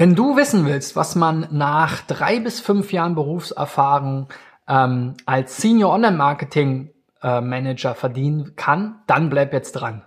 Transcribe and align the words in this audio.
Wenn 0.00 0.14
du 0.14 0.34
wissen 0.34 0.64
willst, 0.64 0.96
was 0.96 1.14
man 1.14 1.46
nach 1.50 2.00
drei 2.00 2.40
bis 2.40 2.58
fünf 2.58 2.90
Jahren 2.90 3.14
Berufserfahrung 3.14 4.28
ähm, 4.66 5.12
als 5.26 5.58
Senior 5.58 5.92
Online 5.92 6.16
Marketing 6.16 6.88
äh, 7.22 7.42
Manager 7.42 7.94
verdienen 7.94 8.56
kann, 8.56 9.02
dann 9.06 9.28
bleib 9.28 9.52
jetzt 9.52 9.72
dran. 9.72 10.02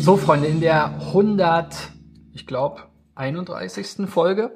So, 0.00 0.16
Freunde, 0.16 0.48
in 0.48 0.60
der 0.60 0.86
100, 0.86 1.92
ich 2.32 2.48
glaube, 2.48 2.80
31. 3.14 4.10
Folge, 4.10 4.50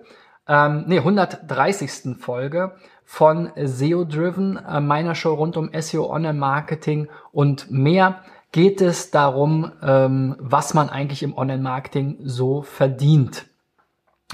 ähm, 0.48 0.84
nee, 0.86 0.98
130. 0.98 2.16
Folge 2.18 2.72
von 3.04 3.50
SEO 3.56 4.04
Driven, 4.04 4.56
äh, 4.56 4.80
meiner 4.80 5.14
Show 5.14 5.34
rund 5.34 5.56
um 5.56 5.70
SEO 5.72 6.10
Online 6.10 6.38
Marketing 6.38 7.08
und 7.32 7.70
mehr 7.70 8.22
geht 8.52 8.80
es 8.80 9.10
darum, 9.10 9.72
ähm, 9.82 10.36
was 10.38 10.74
man 10.74 10.88
eigentlich 10.88 11.22
im 11.22 11.36
Online 11.36 11.62
Marketing 11.62 12.16
so 12.22 12.62
verdient. 12.62 13.46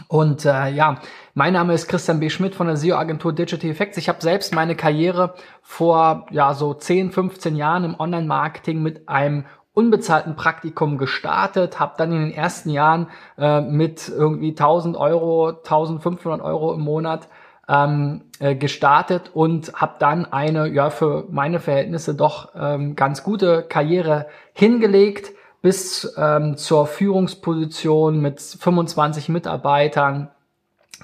Und 0.09 0.47
äh, 0.47 0.69
ja, 0.69 1.01
mein 1.35 1.53
Name 1.53 1.75
ist 1.75 1.87
Christian 1.87 2.21
B. 2.21 2.31
Schmidt 2.31 2.55
von 2.55 2.67
der 2.67 2.77
SEO-Agentur 2.77 3.35
Digital 3.35 3.71
Effects. 3.71 3.99
Ich 3.99 4.09
habe 4.09 4.23
selbst 4.23 4.55
meine 4.55 4.75
Karriere 4.75 5.35
vor 5.61 6.27
ja 6.31 6.55
so 6.55 6.73
10, 6.73 7.13
15 7.13 7.57
Jahren 7.57 7.85
im 7.85 8.01
Online-Marketing 8.01 8.83
mit 8.83 9.09
einem 9.09 9.45
unbezahlten 9.75 10.37
Praktikum 10.37 10.99
gestartet, 10.99 11.81
habe 11.81 11.95
dann 11.97 12.13
in 12.13 12.21
den 12.21 12.33
ersten 12.33 12.71
Jahren 12.71 13.09
äh, 13.39 13.61
mit 13.61 14.09
irgendwie 14.09 14.51
1000 14.51 14.97
Euro, 14.97 15.49
1500 15.49 16.43
Euro 16.43 16.75
im 16.75 16.81
Monat 16.81 17.29
ähm, 17.69 18.23
äh, 18.39 18.55
gestartet 18.55 19.31
und 19.33 19.73
habe 19.75 19.95
dann 19.99 20.31
eine, 20.31 20.69
ja, 20.69 20.91
für 20.91 21.25
meine 21.31 21.59
Verhältnisse 21.59 22.15
doch 22.15 22.51
ähm, 22.55 22.97
ganz 22.97 23.23
gute 23.23 23.63
Karriere 23.63 24.27
hingelegt 24.53 25.33
bis 25.63 26.13
ähm, 26.19 26.57
zur 26.57 26.87
Führungsposition 26.87 28.21
mit 28.21 28.41
25 28.41 29.29
Mitarbeitern, 29.29 30.29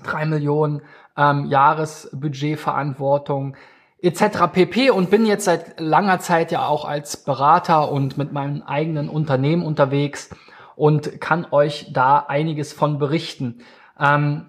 drei 0.04 0.26
Millionen 0.26 0.82
ähm, 1.16 1.46
Jahresbudgetverantwortung 1.46 3.56
etc. 4.00 4.46
pp. 4.52 4.90
und 4.90 5.10
bin 5.10 5.26
jetzt 5.26 5.44
seit 5.44 5.80
langer 5.80 6.20
Zeit 6.20 6.52
ja 6.52 6.66
auch 6.66 6.84
als 6.84 7.16
Berater 7.16 7.90
und 7.90 8.16
mit 8.18 8.32
meinem 8.32 8.62
eigenen 8.62 9.08
Unternehmen 9.08 9.64
unterwegs 9.64 10.30
und 10.76 11.20
kann 11.20 11.46
euch 11.50 11.92
da 11.92 12.18
einiges 12.18 12.72
von 12.72 12.98
berichten. 12.98 13.62
Ähm, 13.98 14.46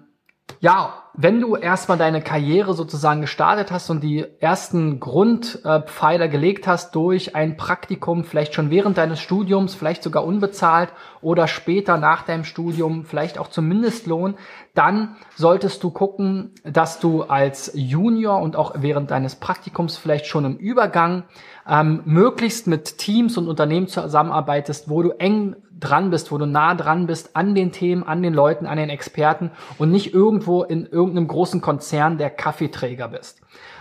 ja, 0.60 1.04
wenn 1.14 1.40
du 1.40 1.56
erstmal 1.56 1.98
deine 1.98 2.22
Karriere 2.22 2.74
sozusagen 2.74 3.20
gestartet 3.20 3.70
hast 3.72 3.90
und 3.90 4.02
die 4.02 4.24
ersten 4.38 5.00
Grundpfeiler 5.00 6.28
gelegt 6.28 6.66
hast 6.66 6.94
durch 6.94 7.34
ein 7.34 7.56
Praktikum, 7.56 8.24
vielleicht 8.24 8.54
schon 8.54 8.70
während 8.70 8.96
deines 8.96 9.20
Studiums, 9.20 9.74
vielleicht 9.74 10.02
sogar 10.02 10.24
unbezahlt 10.24 10.92
oder 11.20 11.48
später 11.48 11.96
nach 11.96 12.22
deinem 12.22 12.44
Studium, 12.44 13.04
vielleicht 13.04 13.38
auch 13.38 13.48
zum 13.48 13.66
Mindestlohn, 13.68 14.36
dann 14.74 15.16
solltest 15.34 15.82
du 15.82 15.90
gucken, 15.90 16.52
dass 16.64 17.00
du 17.00 17.22
als 17.22 17.72
Junior 17.74 18.40
und 18.40 18.54
auch 18.54 18.74
während 18.76 19.10
deines 19.10 19.34
Praktikums 19.34 19.96
vielleicht 19.96 20.26
schon 20.26 20.44
im 20.44 20.56
Übergang 20.56 21.24
ähm, 21.68 22.02
möglichst 22.04 22.66
mit 22.66 22.98
Teams 22.98 23.36
und 23.36 23.48
Unternehmen 23.48 23.88
zusammenarbeitest, 23.88 24.88
wo 24.88 25.02
du 25.02 25.10
eng 25.10 25.56
dran 25.80 26.10
bist, 26.10 26.30
wo 26.30 26.38
du 26.38 26.46
nah 26.46 26.74
dran 26.74 27.06
bist 27.06 27.36
an 27.36 27.54
den 27.54 27.72
Themen, 27.72 28.02
an 28.02 28.22
den 28.22 28.34
Leuten, 28.34 28.66
an 28.66 28.76
den 28.76 28.90
Experten 28.90 29.50
und 29.78 29.90
nicht 29.90 30.14
irgendwo 30.14 30.62
in 30.62 30.86
irgendeinem 31.00 31.28
großen 31.28 31.60
Konzern 31.60 32.18
der 32.18 32.30
Kaffeeträger 32.30 33.08
bist. 33.08 33.40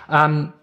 Ähm, 0.10 0.54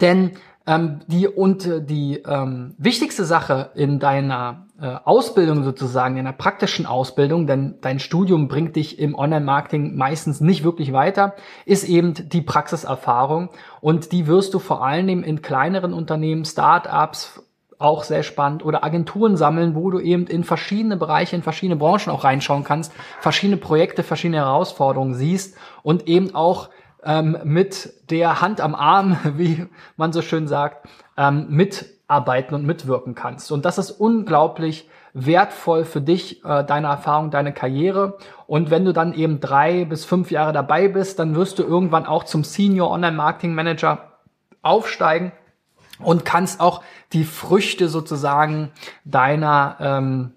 denn 0.00 0.32
ähm, 0.66 1.00
die 1.06 1.26
und 1.26 1.66
äh, 1.66 1.82
die 1.82 2.22
ähm, 2.26 2.74
wichtigste 2.76 3.24
Sache 3.24 3.70
in 3.74 3.98
deiner 3.98 4.66
äh, 4.80 4.96
Ausbildung 5.04 5.64
sozusagen, 5.64 6.18
in 6.18 6.26
der 6.26 6.32
praktischen 6.32 6.84
Ausbildung, 6.84 7.46
denn 7.46 7.76
dein 7.80 7.98
Studium 7.98 8.48
bringt 8.48 8.76
dich 8.76 8.98
im 8.98 9.14
Online-Marketing 9.14 9.96
meistens 9.96 10.42
nicht 10.42 10.64
wirklich 10.64 10.92
weiter, 10.92 11.34
ist 11.64 11.84
eben 11.88 12.12
die 12.12 12.42
Praxiserfahrung 12.42 13.48
und 13.80 14.12
die 14.12 14.26
wirst 14.26 14.52
du 14.52 14.58
vor 14.58 14.84
allen 14.84 15.06
Dingen 15.06 15.24
in 15.24 15.40
kleineren 15.40 15.94
Unternehmen, 15.94 16.44
Startups, 16.44 17.42
auch 17.78 18.02
sehr 18.02 18.22
spannend 18.22 18.64
oder 18.64 18.82
Agenturen 18.84 19.36
sammeln, 19.36 19.74
wo 19.74 19.90
du 19.90 20.00
eben 20.00 20.26
in 20.26 20.42
verschiedene 20.44 20.96
Bereiche, 20.96 21.36
in 21.36 21.42
verschiedene 21.42 21.76
Branchen 21.76 22.10
auch 22.10 22.24
reinschauen 22.24 22.64
kannst, 22.64 22.92
verschiedene 23.20 23.56
Projekte, 23.56 24.02
verschiedene 24.02 24.38
Herausforderungen 24.38 25.14
siehst 25.14 25.56
und 25.82 26.08
eben 26.08 26.34
auch 26.34 26.70
ähm, 27.04 27.38
mit 27.44 27.92
der 28.10 28.40
Hand 28.40 28.60
am 28.60 28.74
Arm, 28.74 29.16
wie 29.36 29.66
man 29.96 30.12
so 30.12 30.22
schön 30.22 30.48
sagt, 30.48 30.88
ähm, 31.16 31.46
mitarbeiten 31.48 32.54
und 32.54 32.66
mitwirken 32.66 33.14
kannst. 33.14 33.52
Und 33.52 33.64
das 33.64 33.78
ist 33.78 33.92
unglaublich 33.92 34.88
wertvoll 35.14 35.84
für 35.84 36.00
dich, 36.00 36.44
äh, 36.44 36.64
deine 36.64 36.88
Erfahrung, 36.88 37.30
deine 37.30 37.52
Karriere. 37.52 38.18
Und 38.46 38.70
wenn 38.70 38.84
du 38.84 38.92
dann 38.92 39.14
eben 39.14 39.40
drei 39.40 39.84
bis 39.84 40.04
fünf 40.04 40.30
Jahre 40.30 40.52
dabei 40.52 40.88
bist, 40.88 41.18
dann 41.18 41.36
wirst 41.36 41.58
du 41.58 41.62
irgendwann 41.62 42.06
auch 42.06 42.24
zum 42.24 42.42
Senior 42.42 42.90
Online 42.90 43.16
Marketing 43.16 43.54
Manager 43.54 43.98
aufsteigen 44.62 45.32
und 46.00 46.24
kannst 46.24 46.60
auch 46.60 46.82
die 47.12 47.24
Früchte 47.24 47.88
sozusagen 47.88 48.70
deiner 49.04 49.76
ähm, 49.80 50.32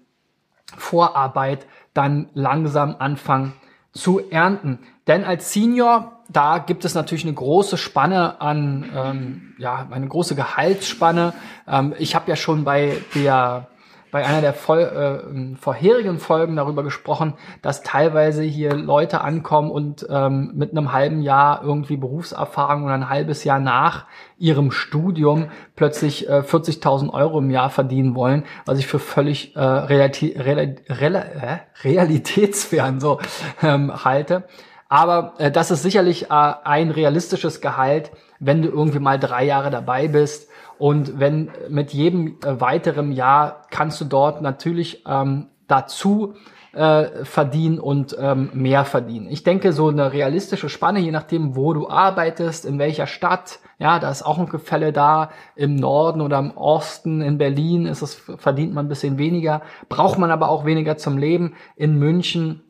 Vorarbeit 0.76 1.66
dann 1.94 2.28
langsam 2.34 2.96
anfangen 2.98 3.54
zu 3.92 4.20
ernten. 4.30 4.78
Denn 5.06 5.24
als 5.24 5.52
Senior, 5.52 6.20
da 6.28 6.58
gibt 6.58 6.84
es 6.84 6.94
natürlich 6.94 7.24
eine 7.24 7.34
große 7.34 7.76
Spanne 7.76 8.40
an, 8.40 8.90
ähm, 8.94 9.54
ja, 9.58 9.86
eine 9.90 10.08
große 10.08 10.34
Gehaltsspanne. 10.34 11.34
Ähm, 11.68 11.94
ich 11.98 12.14
habe 12.14 12.30
ja 12.30 12.36
schon 12.36 12.64
bei 12.64 13.02
der 13.14 13.68
bei 14.12 14.26
einer 14.26 14.42
der 14.42 14.52
Vol 14.52 14.80
äh, 14.80 15.56
vorherigen 15.56 16.18
Folgen 16.18 16.54
darüber 16.54 16.84
gesprochen, 16.84 17.34
dass 17.62 17.82
teilweise 17.82 18.42
hier 18.42 18.74
Leute 18.74 19.22
ankommen 19.22 19.70
und 19.70 20.06
ähm, 20.08 20.52
mit 20.54 20.70
einem 20.70 20.92
halben 20.92 21.22
Jahr 21.22 21.64
irgendwie 21.64 21.96
Berufserfahrung 21.96 22.84
oder 22.84 22.94
ein 22.94 23.08
halbes 23.08 23.42
Jahr 23.42 23.58
nach 23.58 24.06
ihrem 24.38 24.70
Studium 24.70 25.46
plötzlich 25.76 26.28
äh, 26.28 26.40
40.000 26.40 27.10
Euro 27.10 27.38
im 27.38 27.50
Jahr 27.50 27.70
verdienen 27.70 28.14
wollen, 28.14 28.44
was 28.66 28.78
ich 28.78 28.86
für 28.86 28.98
völlig 28.98 29.56
äh, 29.56 29.60
realiti 29.60 30.36
real 30.38 30.76
real 30.90 31.14
äh, 31.14 31.58
realitätsfern 31.82 33.00
so 33.00 33.18
ähm, 33.62 34.04
halte. 34.04 34.44
Aber 34.92 35.32
äh, 35.38 35.50
das 35.50 35.70
ist 35.70 35.82
sicherlich 35.82 36.24
äh, 36.24 36.52
ein 36.64 36.90
realistisches 36.90 37.62
Gehalt, 37.62 38.10
wenn 38.40 38.60
du 38.60 38.68
irgendwie 38.68 38.98
mal 38.98 39.18
drei 39.18 39.42
Jahre 39.46 39.70
dabei 39.70 40.06
bist 40.06 40.50
und 40.76 41.18
wenn 41.18 41.50
mit 41.70 41.94
jedem 41.94 42.36
äh, 42.44 42.60
weiteren 42.60 43.10
Jahr 43.10 43.62
kannst 43.70 44.02
du 44.02 44.04
dort 44.04 44.42
natürlich 44.42 45.02
ähm, 45.08 45.46
dazu 45.66 46.34
äh, 46.74 47.24
verdienen 47.24 47.80
und 47.80 48.14
ähm, 48.20 48.50
mehr 48.52 48.84
verdienen. 48.84 49.28
Ich 49.30 49.42
denke, 49.44 49.72
so 49.72 49.88
eine 49.88 50.12
realistische 50.12 50.68
Spanne, 50.68 51.00
je 51.00 51.10
nachdem, 51.10 51.56
wo 51.56 51.72
du 51.72 51.88
arbeitest, 51.88 52.66
in 52.66 52.78
welcher 52.78 53.06
Stadt, 53.06 53.60
ja, 53.78 53.98
da 53.98 54.10
ist 54.10 54.22
auch 54.22 54.36
ein 54.36 54.50
Gefälle 54.50 54.92
da. 54.92 55.30
Im 55.56 55.74
Norden 55.74 56.20
oder 56.20 56.38
im 56.38 56.50
Osten, 56.50 57.22
in 57.22 57.38
Berlin 57.38 57.86
ist 57.86 58.02
es, 58.02 58.14
verdient 58.14 58.74
man 58.74 58.84
ein 58.84 58.90
bisschen 58.90 59.16
weniger, 59.16 59.62
braucht 59.88 60.18
man 60.18 60.30
aber 60.30 60.50
auch 60.50 60.66
weniger 60.66 60.98
zum 60.98 61.16
Leben. 61.16 61.54
In 61.76 61.98
München 61.98 62.62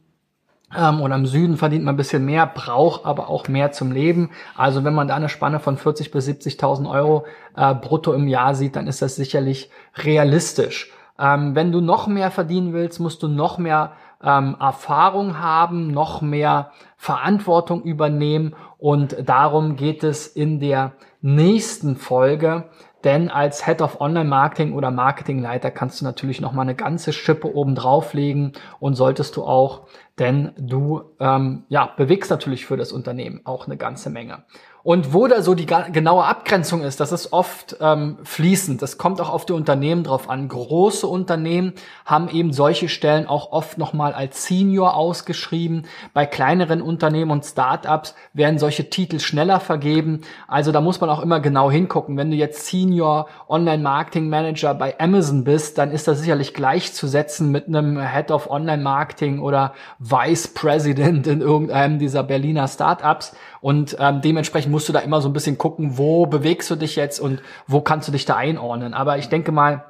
ähm, 0.76 1.00
oder 1.00 1.14
im 1.14 1.26
Süden 1.26 1.56
verdient 1.56 1.84
man 1.84 1.94
ein 1.94 1.98
bisschen 1.98 2.24
mehr, 2.24 2.46
braucht 2.46 3.04
aber 3.04 3.28
auch 3.28 3.48
mehr 3.48 3.72
zum 3.72 3.92
Leben. 3.92 4.30
Also 4.56 4.84
wenn 4.84 4.94
man 4.94 5.08
da 5.08 5.16
eine 5.16 5.28
Spanne 5.28 5.60
von 5.60 5.76
40 5.76 6.10
bis 6.10 6.28
70.000 6.28 6.90
Euro 6.90 7.24
äh, 7.56 7.74
brutto 7.74 8.12
im 8.12 8.28
Jahr 8.28 8.54
sieht, 8.54 8.76
dann 8.76 8.86
ist 8.86 9.02
das 9.02 9.16
sicherlich 9.16 9.70
realistisch. 9.96 10.90
Ähm, 11.18 11.54
wenn 11.54 11.72
du 11.72 11.80
noch 11.80 12.06
mehr 12.06 12.30
verdienen 12.30 12.72
willst, 12.72 13.00
musst 13.00 13.22
du 13.22 13.28
noch 13.28 13.58
mehr 13.58 13.92
ähm, 14.22 14.56
Erfahrung 14.58 15.38
haben, 15.40 15.88
noch 15.88 16.22
mehr 16.22 16.72
Verantwortung 16.96 17.82
übernehmen 17.82 18.54
und 18.78 19.16
darum 19.28 19.76
geht 19.76 20.04
es 20.04 20.26
in 20.26 20.60
der 20.60 20.92
nächsten 21.20 21.96
Folge. 21.96 22.64
Denn 23.04 23.28
als 23.28 23.64
Head 23.66 23.82
of 23.82 24.00
Online 24.00 24.28
Marketing 24.28 24.72
oder 24.74 24.90
Marketingleiter 24.90 25.70
kannst 25.70 26.00
du 26.00 26.04
natürlich 26.04 26.40
noch 26.40 26.52
mal 26.52 26.62
eine 26.62 26.74
ganze 26.74 27.12
Schippe 27.12 27.52
oben 27.54 27.74
drauflegen 27.74 28.52
und 28.78 28.94
solltest 28.94 29.36
du 29.36 29.44
auch, 29.44 29.88
denn 30.18 30.52
du 30.56 31.02
ähm, 31.18 31.64
ja 31.68 31.86
bewegst 31.96 32.30
natürlich 32.30 32.66
für 32.66 32.76
das 32.76 32.92
Unternehmen 32.92 33.40
auch 33.44 33.66
eine 33.66 33.76
ganze 33.76 34.10
Menge. 34.10 34.44
Und 34.84 35.14
wo 35.14 35.28
da 35.28 35.42
so 35.42 35.54
die 35.54 35.66
genaue 35.66 36.24
Abgrenzung 36.24 36.82
ist, 36.82 36.98
das 36.98 37.12
ist 37.12 37.32
oft 37.32 37.76
ähm, 37.80 38.18
fließend. 38.24 38.82
Das 38.82 38.98
kommt 38.98 39.20
auch 39.20 39.30
auf 39.30 39.46
die 39.46 39.52
Unternehmen 39.52 40.02
drauf 40.02 40.28
an. 40.28 40.48
Große 40.48 41.06
Unternehmen 41.06 41.74
haben 42.04 42.28
eben 42.28 42.52
solche 42.52 42.88
Stellen 42.88 43.28
auch 43.28 43.52
oft 43.52 43.78
nochmal 43.78 44.12
als 44.12 44.44
Senior 44.44 44.96
ausgeschrieben. 44.96 45.86
Bei 46.14 46.26
kleineren 46.26 46.82
Unternehmen 46.82 47.30
und 47.30 47.44
Startups 47.44 48.16
werden 48.32 48.58
solche 48.58 48.90
Titel 48.90 49.20
schneller 49.20 49.60
vergeben. 49.60 50.22
Also 50.48 50.72
da 50.72 50.80
muss 50.80 51.00
man 51.00 51.10
auch 51.10 51.22
immer 51.22 51.38
genau 51.38 51.70
hingucken. 51.70 52.16
Wenn 52.16 52.32
du 52.32 52.36
jetzt 52.36 52.66
Senior 52.66 53.28
Online 53.48 53.82
Marketing 53.84 54.28
Manager 54.28 54.74
bei 54.74 54.98
Amazon 54.98 55.44
bist, 55.44 55.78
dann 55.78 55.92
ist 55.92 56.08
das 56.08 56.18
sicherlich 56.18 56.54
gleichzusetzen 56.54 57.52
mit 57.52 57.68
einem 57.68 58.00
Head 58.04 58.32
of 58.32 58.50
Online 58.50 58.82
Marketing 58.82 59.38
oder 59.38 59.74
Vice 60.00 60.48
President 60.48 61.28
in 61.28 61.40
irgendeinem 61.40 62.00
dieser 62.00 62.24
Berliner 62.24 62.66
Startups 62.66 63.32
Und 63.62 63.96
ähm, 64.00 64.20
dementsprechend 64.20 64.72
musst 64.72 64.88
du 64.88 64.92
da 64.92 64.98
immer 64.98 65.22
so 65.22 65.28
ein 65.28 65.32
bisschen 65.32 65.56
gucken, 65.56 65.96
wo 65.96 66.26
bewegst 66.26 66.68
du 66.70 66.74
dich 66.74 66.96
jetzt 66.96 67.20
und 67.20 67.40
wo 67.68 67.80
kannst 67.80 68.08
du 68.08 68.12
dich 68.12 68.24
da 68.24 68.36
einordnen. 68.36 68.92
Aber 68.92 69.18
ich 69.18 69.28
denke 69.28 69.52
mal, 69.52 69.84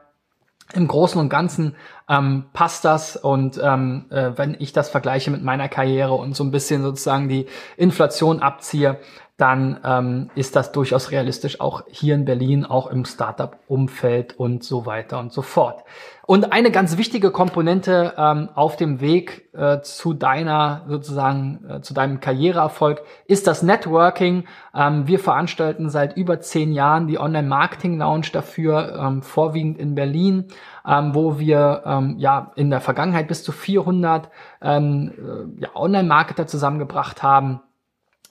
im 0.74 0.88
Großen 0.88 1.20
und 1.20 1.28
Ganzen 1.28 1.74
ähm, 2.08 2.44
passt 2.52 2.84
das 2.84 3.16
und 3.16 3.60
ähm, 3.62 4.06
äh, 4.10 4.32
wenn 4.36 4.56
ich 4.58 4.72
das 4.72 4.88
vergleiche 4.88 5.30
mit 5.30 5.42
meiner 5.42 5.68
Karriere 5.68 6.14
und 6.14 6.36
so 6.36 6.44
ein 6.44 6.50
bisschen 6.50 6.82
sozusagen 6.82 7.28
die 7.28 7.46
Inflation 7.76 8.40
abziehe, 8.40 8.98
dann 9.38 9.80
ähm, 9.82 10.30
ist 10.34 10.56
das 10.56 10.72
durchaus 10.72 11.10
realistisch, 11.10 11.60
auch 11.60 11.82
hier 11.88 12.14
in 12.14 12.26
Berlin, 12.26 12.64
auch 12.64 12.86
im 12.86 13.04
Startup-Umfeld 13.04 14.38
und 14.38 14.62
so 14.62 14.84
weiter 14.84 15.18
und 15.18 15.32
so 15.32 15.42
fort. 15.42 15.82
Und 16.26 16.52
eine 16.52 16.70
ganz 16.70 16.96
wichtige 16.98 17.30
Komponente 17.30 18.14
ähm, 18.16 18.50
auf 18.54 18.76
dem 18.76 19.00
Weg 19.00 19.48
äh, 19.54 19.80
zu 19.80 20.12
deiner 20.12 20.84
sozusagen 20.86 21.64
äh, 21.68 21.80
zu 21.80 21.94
deinem 21.94 22.20
Karriereerfolg 22.20 23.02
ist 23.26 23.46
das 23.46 23.62
Networking. 23.62 24.44
Ähm, 24.74 25.08
wir 25.08 25.18
veranstalten 25.18 25.90
seit 25.90 26.16
über 26.16 26.40
zehn 26.40 26.72
Jahren 26.72 27.08
die 27.08 27.18
Online 27.18 27.48
Marketing 27.48 27.98
Lounge 27.98 28.28
dafür, 28.32 28.96
ähm, 28.96 29.22
vorwiegend 29.22 29.78
in 29.78 29.94
Berlin, 29.94 30.48
ähm, 30.86 31.14
wo 31.14 31.38
wir 31.38 31.82
ähm, 31.84 32.16
ja 32.18 32.52
in 32.54 32.70
der 32.70 32.80
Vergangenheit 32.80 33.28
bis 33.28 33.42
zu 33.42 33.50
400 33.50 34.28
ähm, 34.60 35.12
äh, 35.18 35.62
ja, 35.62 35.70
Online 35.74 36.06
Marketer 36.06 36.46
zusammengebracht 36.46 37.22
haben 37.22 37.60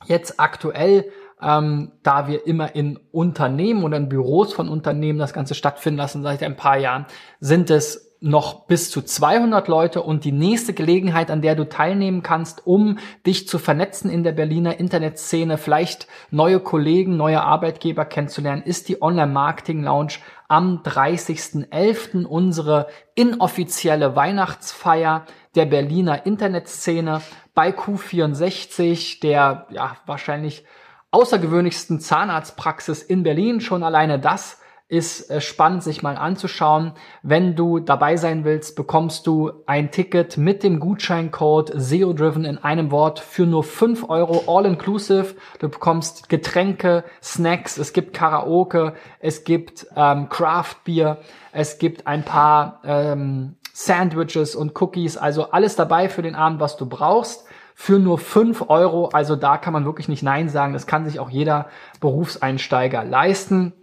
Jetzt 0.06 0.40
aktuell, 0.40 1.12
ähm, 1.42 1.92
da 2.04 2.28
wir 2.28 2.46
immer 2.46 2.76
in 2.76 3.00
Unternehmen 3.12 3.84
oder 3.84 3.98
in 3.98 4.10
Büros 4.10 4.54
von 4.54 4.70
Unternehmen 4.70 5.20
das 5.20 5.34
Ganze 5.34 5.56
stattfinden 5.56 5.98
lassen 5.98 6.24
seit 6.24 6.44
ein 6.44 6.56
paar 6.56 6.78
Jahren, 6.78 7.06
sind 7.40 7.70
es 7.70 8.12
noch 8.24 8.68
bis 8.68 8.92
zu 8.92 9.02
200 9.02 9.68
Leute 9.68 10.04
und 10.04 10.26
die 10.26 10.32
nächste 10.32 10.74
Gelegenheit, 10.74 11.32
an 11.32 11.42
der 11.42 11.56
du 11.56 11.68
teilnehmen 11.68 12.22
kannst, 12.22 12.68
um 12.68 13.00
dich 13.26 13.48
zu 13.48 13.58
vernetzen 13.58 14.12
in 14.12 14.24
der 14.24 14.32
Berliner 14.32 14.80
Internetszene, 14.80 15.58
vielleicht 15.58 16.08
neue 16.30 16.60
Kollegen, 16.60 17.18
neue 17.18 17.42
Arbeitgeber 17.42 18.06
kennenzulernen, 18.06 18.62
ist 18.62 18.90
die 18.90 19.02
Online 19.02 19.32
Marketing 19.32 19.82
Lounge 19.84 20.14
am 20.52 20.84
30.11. 20.84 22.26
unsere 22.26 22.88
inoffizielle 23.16 24.18
Weihnachtsfeier 24.18 25.26
der 25.56 25.66
Berliner 25.66 26.26
Internetszene 26.26 27.22
bei 27.54 27.70
Q64, 27.70 29.22
der 29.22 29.68
ja 29.70 29.96
wahrscheinlich 30.06 30.66
außergewöhnlichsten 31.12 32.02
Zahnarztpraxis 32.02 33.02
in 33.02 33.24
Berlin. 33.24 33.62
Schon 33.62 33.82
alleine 33.82 34.20
das 34.20 34.61
ist 34.92 35.32
äh, 35.32 35.40
spannend, 35.40 35.84
sich 35.84 36.04
mal 36.04 36.18
anzuschauen. 36.18 36.92
Wenn 37.24 37.56
du 37.56 37.80
dabei 37.80 38.18
sein 38.18 38.44
willst, 38.44 38.76
bekommst 38.76 39.26
du 39.26 39.52
ein 39.66 39.90
Ticket 39.90 40.36
mit 40.36 40.64
dem 40.64 40.82
Gutscheincode 40.82 41.72
SEO-Driven 41.74 42.44
in 42.44 42.58
einem 42.58 42.92
Wort 42.92 43.20
für 43.20 43.46
nur 43.46 43.64
fünf 43.64 44.10
Euro 44.10 44.44
all-inclusive. 44.54 45.36
Du 45.60 45.70
bekommst 45.70 46.28
Getränke, 46.28 47.06
Snacks, 47.24 47.78
es 47.78 47.94
gibt 47.94 48.14
Karaoke, 48.14 48.94
es 49.20 49.46
gibt 49.46 49.88
ähm, 49.96 50.28
Craft 50.28 50.84
Beer, 50.84 51.20
es 51.54 51.78
gibt 51.78 52.06
ein 52.06 52.24
paar 52.26 52.82
ähm, 52.84 53.56
Sandwiches 53.72 54.56
und 54.56 54.80
Cookies, 54.82 55.16
also 55.16 55.52
alles 55.52 55.78
dabei 55.78 56.10
für 56.10 56.22
den 56.22 56.36
Abend, 56.36 56.60
was 56.60 56.76
du 56.76 56.86
brauchst. 56.86 57.46
Für 57.76 57.98
nur 57.98 58.20
fünf 58.20 58.66
Euro, 58.68 59.08
also 59.08 59.38
da 59.38 59.58
kann 59.58 59.72
man 59.72 59.86
wirklich 59.86 60.10
nicht 60.10 60.22
Nein 60.22 60.50
sagen. 60.50 60.74
Das 60.74 60.86
kann 60.86 61.06
sich 61.06 61.20
auch 61.20 61.30
jeder 61.30 61.68
Berufseinsteiger 62.02 63.06
leisten. 63.06 63.74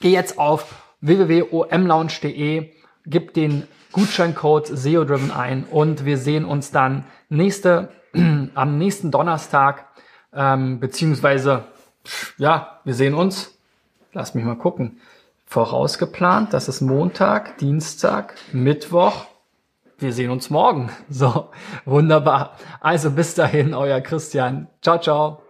Geh 0.00 0.10
jetzt 0.10 0.38
auf 0.38 0.74
www.omlounge.de, 1.00 2.70
gib 3.06 3.34
den 3.34 3.64
Gutscheincode 3.92 4.66
SEODriven 4.66 5.30
ein 5.30 5.64
und 5.64 6.04
wir 6.04 6.18
sehen 6.18 6.44
uns 6.44 6.70
dann 6.70 7.04
nächste, 7.28 7.90
am 8.54 8.78
nächsten 8.78 9.10
Donnerstag, 9.10 9.86
ähm, 10.32 10.80
beziehungsweise, 10.80 11.64
ja, 12.38 12.80
wir 12.84 12.94
sehen 12.94 13.14
uns, 13.14 13.56
lass 14.12 14.34
mich 14.34 14.44
mal 14.44 14.56
gucken, 14.56 15.00
vorausgeplant. 15.46 16.52
Das 16.52 16.68
ist 16.68 16.80
Montag, 16.80 17.58
Dienstag, 17.58 18.34
Mittwoch. 18.52 19.26
Wir 19.98 20.12
sehen 20.12 20.30
uns 20.30 20.50
morgen. 20.50 20.90
So, 21.08 21.50
wunderbar. 21.84 22.56
Also 22.80 23.12
bis 23.12 23.34
dahin, 23.34 23.74
euer 23.74 24.00
Christian. 24.00 24.66
Ciao, 24.82 24.98
ciao. 24.98 25.43